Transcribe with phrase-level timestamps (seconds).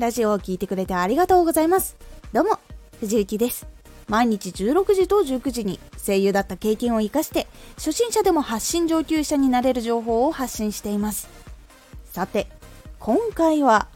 [0.00, 1.94] ラジオを聴いてくれてありがとうございます。
[2.32, 2.58] どうも、
[3.00, 3.66] 藤幸です。
[4.08, 11.28] 毎日16時と19時に声優だった経験を活かして初心者でも発信上級者になれる情報を発信しています
[12.06, 12.48] さて
[12.98, 13.88] 今回は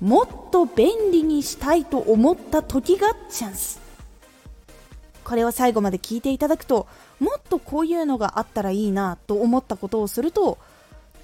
[0.00, 3.80] もっと便利にしたいと思った時がチャンス
[5.22, 6.86] これを最後まで聞いていただくと
[7.18, 10.58] もっとこういうのがあったらいいなと思ったことをすると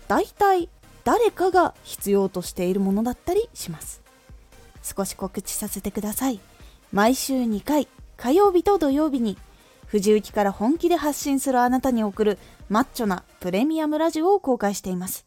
[0.09, 0.70] 大体
[1.05, 4.03] 誰かが必要としているものだったりします。
[4.83, 6.41] 少し告知させてください。
[6.93, 9.39] 毎週2回火曜日と土曜日に
[9.87, 15.27] 藤雪から本気で発信するあなたに送るマッチョなプレミアムラジオを公開しています。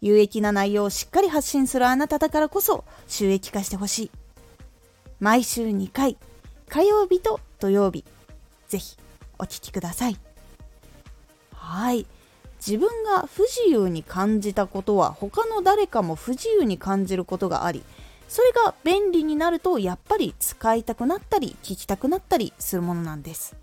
[0.00, 4.10] 有益な内容をしっかり発信するあなただからこそ収益化してほしい。
[5.20, 6.18] 毎週2回
[6.68, 8.04] 火曜日と土曜日
[8.68, 8.96] ぜひ
[9.38, 10.18] お聴きください。
[11.54, 12.06] はい。
[12.66, 17.82] 自分が不自由に感じたことは他の誰かも不自由に感じることがあり
[18.26, 23.54] それが便利になるとやっぱり使いたくなったり聞きたくなったりするものなんです。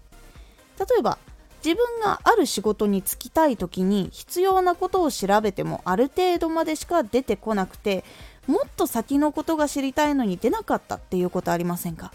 [0.80, 1.18] 例えば
[1.64, 8.04] 自分がある仕事に就きたい時に必要なことを調べてもある程度までしか出てこなくて
[8.48, 12.12] もっと先のことが知りたいのに出なかったっていうことありませんか？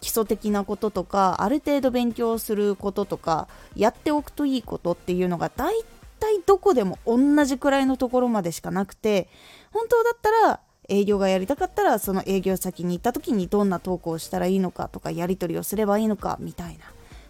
[0.00, 5.74] 基礎的なこととかある程度勉強することとかやっておくといいことっていうのが大
[6.22, 9.28] 体どこでも同じくらいのところまでしかなくて
[9.72, 16.84] 本当だったら営業がやりたかったらその営業先に行った時にどんなトークをしたらいいのかとかやり取りをすればいいのかみたいな。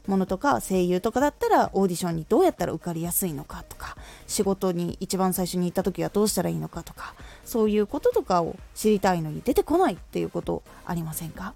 [0.08, 11.54] ものとか声優とかだったらオーディションにどうやったら受かりやすいのかとか仕事に一番最初に行った時はどうしたらいいのかとかそういうこととかを知りたいのに出てこないっていうことありませんか？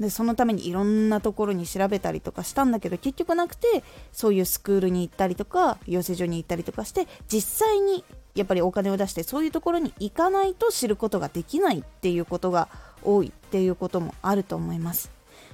[0.00, 12.68] でそのためにいろんなところに調べたりとかしたんだけど結局なくてそういうスクールに行ったりとか養成所に行ったりとかして実際にやっぱりお金を出してそういうところに行かないと知ることができないっていうことが
[13.02, 15.10] 多いっていうこともあると思います。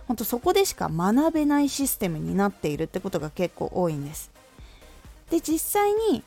[0.09, 4.33] 本当そこでしか学べないシステムになっているってことが結構多いんです。
[5.31, 6.25] で実際に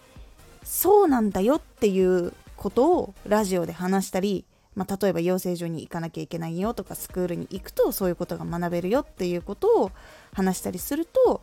[0.63, 4.45] そうなんだよっていうことをラジオで話したり、
[4.75, 9.91] まあ、例えば養成所に行かなきゃいけないよとかスクールに行くとそういうことが学べるよっていうことを
[10.33, 11.41] 話したりすると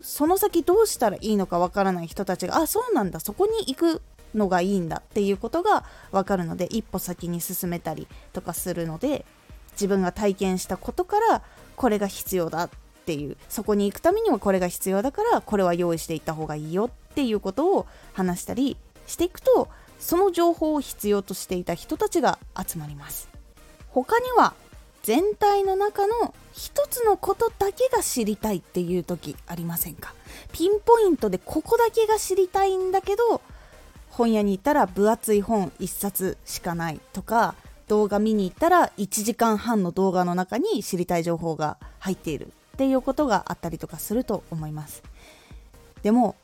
[0.00, 4.02] その先どうしたらいいのかわからない人たちがあそうなんだそこに行く
[4.34, 9.24] のがいいんだっていうことが分かるので一歩先に進めたりとかするので
[9.72, 11.42] 自分が体験したことから
[11.76, 12.70] これが必要だっ
[13.06, 19.68] ていうそこに行くためにはこれが必要だからこれは用意していった方がいいよっていうことを話したりしていくと
[20.04, 23.30] その情報を必要としていた人たちが集まります。
[23.88, 24.52] 他には
[25.02, 30.12] 全体の中の一つのことだけが知りたいっていう時ありませんか
[30.52, 33.40] ピンポイントでここだけが知りたいんだけど
[34.10, 37.54] 本屋に行ったら分厚い本1冊しかないとか
[37.88, 45.02] 動画見に行ったら1時間半の動画の中に知りたい情報が入っているっていうことがあったりとかすると思います。
[46.02, 46.36] でも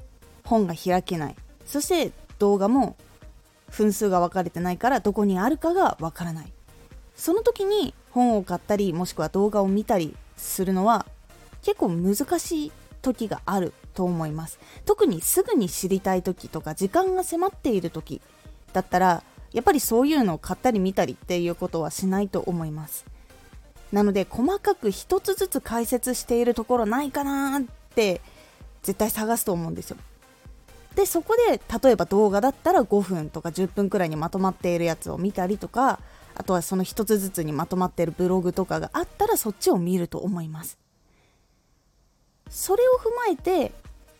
[0.44, 1.37] 本が開けない。
[1.66, 2.97] そして動画も
[3.70, 6.53] 分数が分かれてないからどこにあるかが分からない。
[7.14, 11.06] その時に本を買ったりもしくは動画を見たりするのは
[11.62, 12.72] 結構難しい
[13.03, 14.59] 時があると思います。
[14.84, 18.20] 特にすぐに知りたい時とか時間が迫っている時
[18.72, 19.22] だったら
[19.53, 23.04] やっぱりそういうのを買ったり見たりっていうことはしないと思います。
[23.92, 27.62] なので細かく一つずつ解説しているところないかなっ
[27.94, 28.20] て
[28.82, 29.97] 絶対探すと思うんですよ。
[30.95, 36.01] でそこで例えば動画だったら5分とか10分くらいにまとまっているやつを見たりとか
[36.34, 40.78] あとはその一つずつにまとまっているブログとかがあったらそっちを見ると思います。
[42.49, 43.73] それを踏まえて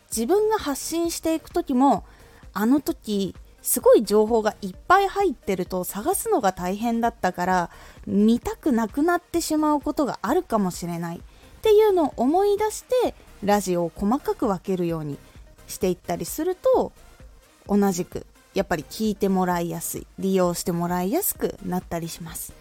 [0.09, 2.05] 自分が発信していく時も
[2.53, 7.69] あの時すごい情報がいっぱい入ってると探すのが大変だったから
[8.07, 11.21] 見たくなくなってしまうことがあるかもしれないっ
[11.61, 15.17] ていうのを思い出してラジオを細かく分けるように
[15.71, 16.91] していったりすると
[17.67, 22.53] 同じくやっぱり聞いてもらいやすい利用してもらいやすくなったりします。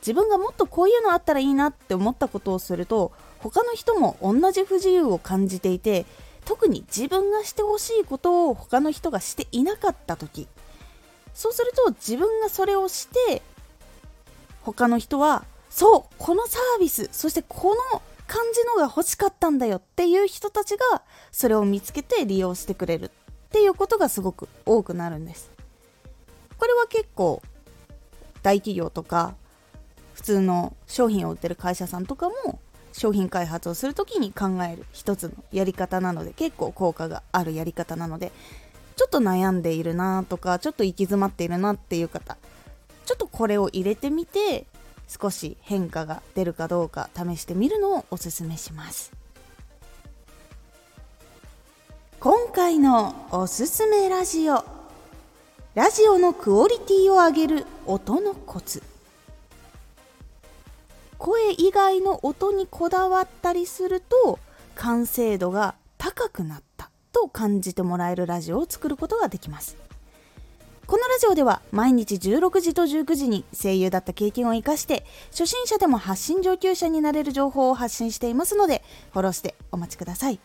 [0.00, 6.06] 自分がもっとこういうのあったらいいなって思ったことをすると他の人も同じ不自由を感じていて
[6.44, 10.46] 特に自分がしてほしいことを他の人がしていなかった時
[11.34, 13.42] そうすると自分がそれをして
[14.62, 21.02] 他の人はそうこのサービスそしてこの感じのが欲しかったんだよっていう人たちが
[21.32, 23.10] それを見つけて利用してくれるっ
[23.50, 25.50] ていうことがすごく多くなるんです。
[26.58, 27.42] これは結構
[28.42, 29.34] 大企業とか
[30.12, 32.60] 普通の商品を売ってる会社さんとかも
[32.92, 38.32] 商品開発をする時に考える一つのやり方なので結構効果があるやり方なので
[38.96, 42.36] ちょっと悩んでいるなとかちょっと行き詰まっているなっていう方
[43.06, 44.66] ちょっとこれを入れてみて
[45.08, 49.12] 少し変化が出るかどうか試してみるのをおすすめします。
[52.20, 54.64] 今回のおすすめラジオ。
[55.74, 58.82] ラジオのクオリティを上げる音のコツ。
[61.16, 64.38] 声以外の音にこだわったりすると
[64.74, 69.87] 完成度が高くなったと感じてもらえるラジオを作ることができます。
[70.88, 78.82] このラジオでは毎日16時と19時に声優だった経験を生かして初心者でも発信上級者になれる情報を発信していますので
[79.12, 80.40] フォローしてお待ちください。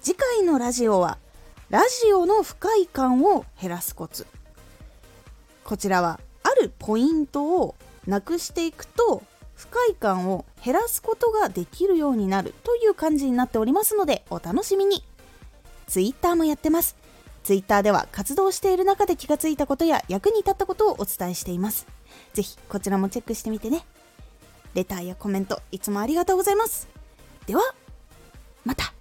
[0.00, 1.16] 次回のラジオは
[1.70, 4.26] ラジオの不快感を減らすコツ。
[5.62, 7.76] こちらはあるポイントを
[8.08, 9.22] なくしていくと
[9.54, 15.04] 不快感を減らすことができるようになるという感じになっておりますのでお楽しみに。
[15.86, 17.01] Twitter もやってます。
[17.42, 21.86] Twitter では活動している中で気がついたことや役に立ったことをお伝えしています。
[22.34, 23.84] ぜひこちらもチェックしてみてね。
[24.74, 26.88] レターやコメントいつもありがとうございます。
[27.46, 27.62] では
[28.64, 28.92] また。